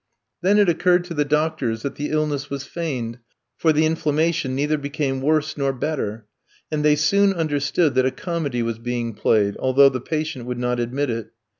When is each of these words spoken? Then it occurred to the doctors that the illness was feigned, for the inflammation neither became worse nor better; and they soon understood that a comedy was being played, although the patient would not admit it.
Then 0.41 0.57
it 0.57 0.67
occurred 0.67 1.03
to 1.03 1.13
the 1.13 1.23
doctors 1.25 1.83
that 1.83 1.93
the 1.93 2.09
illness 2.09 2.49
was 2.49 2.63
feigned, 2.63 3.19
for 3.55 3.71
the 3.71 3.85
inflammation 3.85 4.55
neither 4.55 4.79
became 4.79 5.21
worse 5.21 5.55
nor 5.55 5.73
better; 5.73 6.25
and 6.71 6.83
they 6.83 6.95
soon 6.95 7.33
understood 7.33 7.93
that 7.93 8.07
a 8.07 8.09
comedy 8.09 8.63
was 8.63 8.79
being 8.79 9.13
played, 9.13 9.55
although 9.59 9.89
the 9.89 10.01
patient 10.01 10.45
would 10.45 10.57
not 10.57 10.79
admit 10.79 11.11
it. 11.11 11.31